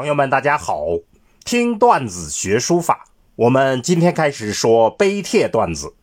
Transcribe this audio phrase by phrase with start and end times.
[0.00, 0.86] 朋友们，大家好！
[1.44, 3.04] 听段子学书法，
[3.36, 5.94] 我们今天开始说碑帖段子。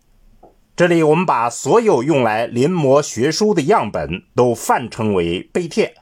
[0.75, 5.95] 这里我们把所有用来临摹学书的样本都泛称为碑帖。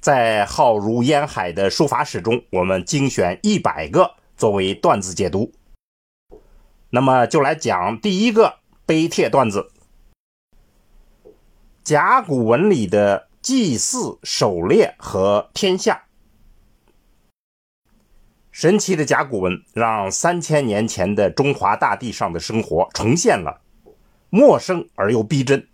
[0.00, 5.50] 在浩如烟海的书法史中，我们精选一百个作为段子解读。
[6.90, 9.72] 那么就来讲第一个碑帖段子：
[11.82, 16.04] 甲骨文里的祭祀、狩猎和天下。
[18.60, 23.62] 神奇的甲骨文让三千年前的中华大地上的生活重现了，
[24.28, 25.66] 陌生而又逼真。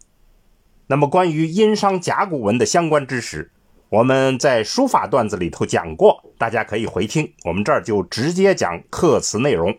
[0.86, 3.50] 那么，关于殷商甲骨文的相关知识，
[3.88, 7.32] 我们在书法段子里头讲过，大家可以回听。
[7.42, 9.76] 我们这儿就直接讲刻词内容。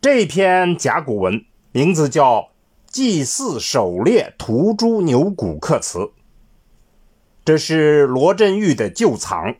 [0.00, 2.40] 这篇甲骨文名字叫
[2.88, 5.98] 《祭祀狩猎屠猪牛骨刻词》，
[7.44, 9.54] 这是罗振玉的旧藏。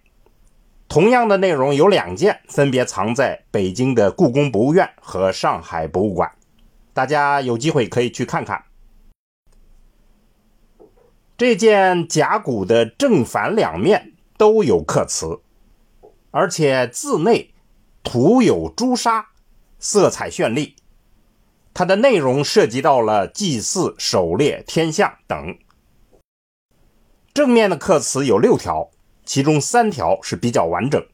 [0.92, 6.30] 同样的内容有两件，分别藏在北京的故宫博物院和上海博物馆，
[6.92, 8.62] 大家有机会可以去看看。
[11.38, 15.40] 这件甲骨的正反两面都有刻词，
[16.30, 17.54] 而且字内
[18.02, 19.28] 涂有朱砂，
[19.78, 20.76] 色彩绚丽。
[21.72, 25.56] 它的内容涉及到了祭祀、狩猎、天象等。
[27.32, 28.90] 正面的刻词有六条。
[29.24, 31.06] 其中三条是比较完整，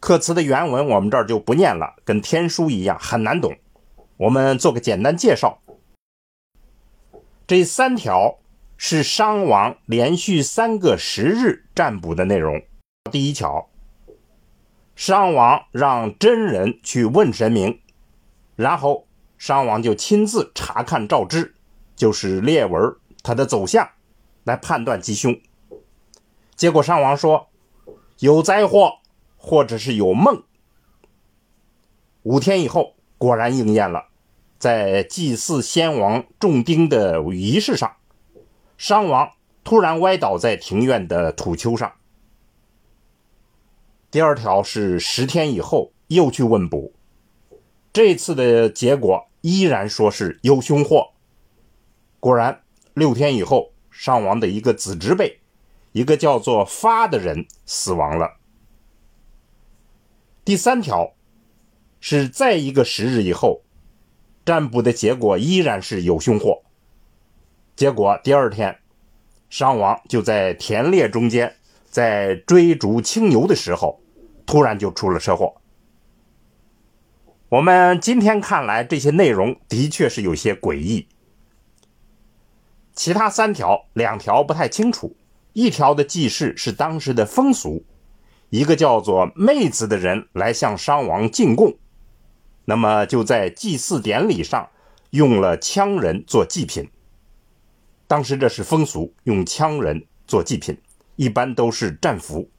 [0.00, 3.56] 刻词的原文我们这儿就不念了，跟天书一样很难懂。
[4.18, 5.62] 我们做个简单介绍。
[7.46, 8.38] 这三条
[8.76, 12.62] 是商王连续三个十日占卜的内容。
[13.10, 13.70] 第一条，
[14.94, 17.80] 商王让真人去问神明，
[18.56, 19.06] 然后
[19.38, 21.54] 商王就亲自查看诏知，
[21.94, 23.88] 就是列文它的走向，
[24.44, 25.38] 来判断吉凶。
[26.56, 27.48] 结果商王说
[28.18, 28.94] 有灾祸，
[29.36, 30.42] 或者是有梦。
[32.22, 34.06] 五天以后，果然应验了，
[34.58, 37.96] 在祭祀先王重丁的仪式上，
[38.78, 39.30] 商王
[39.62, 41.92] 突然歪倒在庭院的土丘上。
[44.10, 46.92] 第二条是十天以后又去问卜，
[47.92, 51.10] 这次的结果依然说是有凶祸。
[52.18, 52.62] 果然，
[52.94, 55.40] 六天以后，商王的一个子侄辈。
[55.96, 58.36] 一个叫做发的人死亡了。
[60.44, 61.14] 第三条
[62.00, 63.62] 是在一个十日以后，
[64.44, 66.62] 占卜的结果依然是有凶祸。
[67.74, 68.78] 结果第二天，
[69.48, 71.56] 商王就在田猎中间，
[71.88, 73.98] 在追逐青牛的时候，
[74.44, 75.62] 突然就出了车祸。
[77.48, 81.08] 我们今天看来，这些内容的确是有些诡异。
[82.92, 85.16] 其他三条，两条不太清楚。
[85.56, 87.82] 一条的祭祀是当时的风俗，
[88.50, 91.78] 一个叫做妹子的人来向商王进贡，
[92.66, 94.68] 那么就在祭祀典礼上
[95.12, 96.90] 用了羌人做祭品。
[98.06, 100.76] 当时这是风俗，用羌人做祭品，
[101.16, 102.50] 一般都是战俘。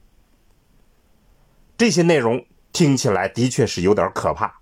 [1.76, 4.58] 这些内容听起来的确是有点可怕。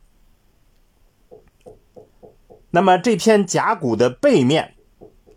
[2.69, 4.75] 那么这篇甲骨的背面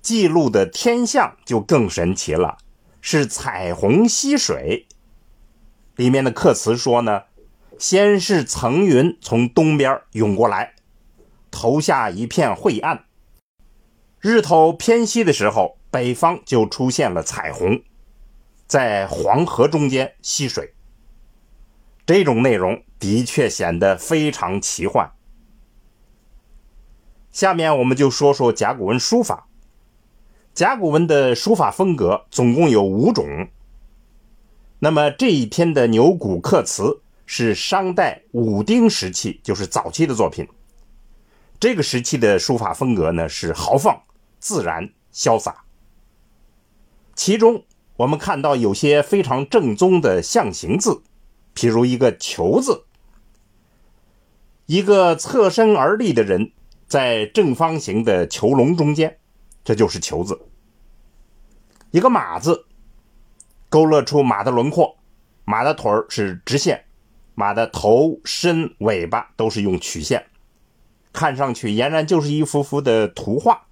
[0.01, 2.57] 记录的天象就更神奇了。
[3.01, 4.87] 是彩虹溪水，
[5.95, 7.23] 里面的刻词说呢，
[7.77, 10.75] 先是层云从东边涌过来，
[11.49, 13.05] 投下一片晦暗。
[14.19, 17.81] 日头偏西的时候，北方就出现了彩虹，
[18.67, 20.73] 在黄河中间吸水。
[22.05, 25.11] 这种内容的确显得非常奇幻。
[27.31, 29.48] 下面我们就说说甲骨文书法。
[30.53, 33.25] 甲骨文的书法风格总共有五种。
[34.79, 40.47] 那么这一篇的牛骨刻词是商代武丁时期，就是早期的作品。
[41.59, 44.01] 这个时期的书法风格呢是豪放、
[44.39, 45.63] 自然、潇洒。
[47.15, 47.65] 其中
[47.97, 51.01] 我们看到有些非常正宗的象形字，
[51.53, 52.85] 譬如一个“求”字，
[54.65, 56.53] 一个侧身而立的人
[56.87, 59.18] 在正方形的囚笼中间，
[59.63, 60.39] 这就是“求”字。
[61.91, 62.65] 一个马字，
[63.69, 64.97] 勾勒出马的轮廓，
[65.45, 66.85] 马的腿儿是直线，
[67.33, 70.27] 马的头、身、尾巴都是用曲线，
[71.11, 73.67] 看上去俨然就是一幅幅的图画。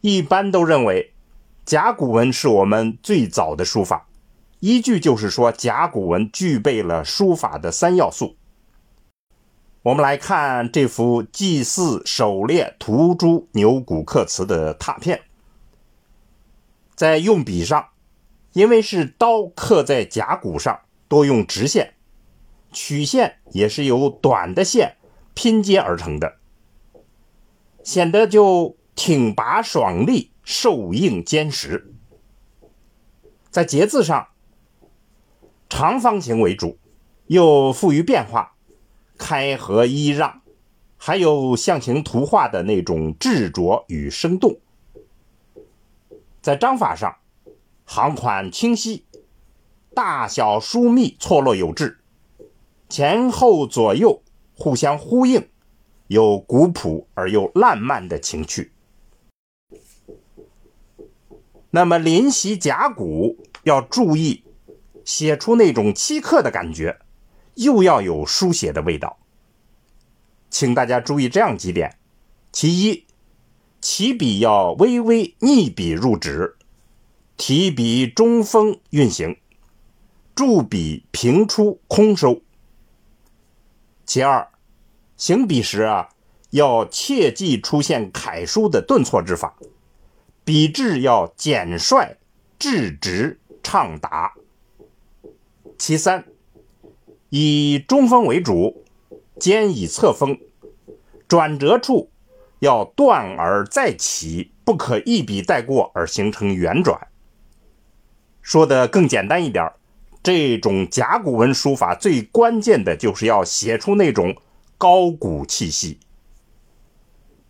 [0.00, 1.12] 一般都认为，
[1.64, 4.08] 甲骨文是我们最早的书法，
[4.58, 8.36] 依据就是说，甲骨文具备了书法的三要素。
[9.82, 15.22] 我们来看这幅祭祀、狩猎、屠猪牛骨刻瓷的拓片。
[16.94, 17.88] 在用笔上，
[18.52, 21.94] 因为是刀刻在甲骨上，多用直线，
[22.70, 24.98] 曲线也是由短的线
[25.34, 26.36] 拼接而成的，
[27.82, 31.92] 显得就挺拔爽利、瘦硬坚实。
[33.50, 34.28] 在节字上，
[35.68, 36.78] 长方形为主，
[37.26, 38.54] 又富于变化，
[39.22, 40.42] 开合揖让，
[40.96, 44.58] 还有象形图画的那种执着与生动。
[46.40, 47.18] 在章法上，
[47.84, 49.04] 行款清晰，
[49.94, 52.00] 大小疏密，错落有致，
[52.88, 54.20] 前后左右
[54.56, 55.48] 互相呼应，
[56.08, 58.72] 有古朴而又烂漫的情趣。
[61.70, 64.42] 那么临习甲骨要注意
[65.04, 66.98] 写出那种漆刻的感觉，
[67.54, 69.18] 又要有书写的味道。
[70.50, 71.98] 请大家注意这样几点：
[72.52, 73.06] 其一。
[73.80, 76.54] 起笔要微微逆笔入纸，
[77.36, 79.36] 提笔中锋运行，
[80.36, 82.42] 注笔平出空收。
[84.06, 84.48] 其二，
[85.16, 86.10] 行笔时啊，
[86.50, 89.56] 要切忌出现楷书的顿挫之法，
[90.44, 92.18] 笔致要简率、
[92.60, 94.32] 质直、畅达。
[95.76, 96.24] 其三，
[97.34, 98.84] 以中锋为主，
[99.40, 100.38] 兼以侧锋，
[101.26, 102.10] 转折处。
[102.58, 107.08] 要断而再起，不可一笔带过而形成圆转。
[108.42, 109.72] 说的更简单一点，
[110.22, 114.36] 这种甲骨文书法最关键的就是要写出那种
[114.76, 115.98] 高古气息。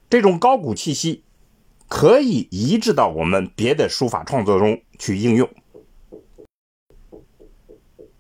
[0.09, 1.25] 这种高古气息
[1.89, 5.51] 可以移植到我们别的书法创作中去应用。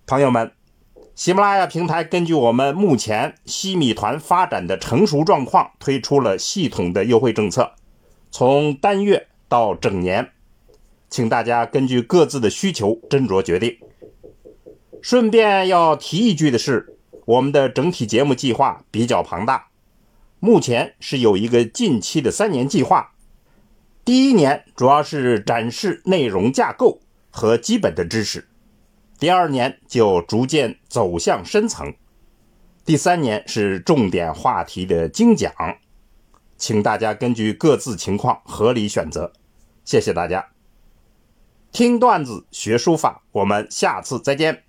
[0.05, 0.53] 朋友们。
[1.15, 7.73] 喜马拉雅平台根据我们目前西米团发展的成熟状况，推出了系统的优惠政策，
[8.31, 10.31] 从单月到整年，
[11.11, 13.77] 请大家根据各自的需求斟酌决定。
[15.03, 19.69] 顺便要提一句的是，我们的整体节目计划比较庞大，
[20.41, 23.13] 目前是有一个近期的三年计划。
[24.03, 27.01] 第一年主要是展示内容架构
[27.31, 28.49] 和基本的知识。
[29.23, 31.95] 第二年就逐渐走向深层，
[32.85, 35.53] 第三年是重点话题的精讲，
[36.57, 39.33] 请大家根据各自情况合理选择。
[39.85, 40.45] 谢谢大家，
[41.71, 44.65] 听段子学书法，我们下次再见。